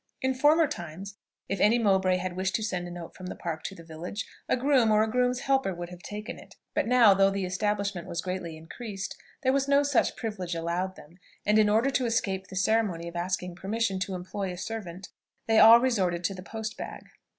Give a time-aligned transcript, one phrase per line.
[0.23, 3.61] In former times, if any Mowbray had wished to send a note from the Park
[3.65, 7.13] to the village, a groom or a groom's helper would have taken it: but now,
[7.13, 11.69] though the establishment was greatly increased, there was no such privilege allowed them; and in
[11.69, 15.09] order to escape the ceremony of asking permission to employ a servant,
[15.45, 17.03] they all resorted to the post bag.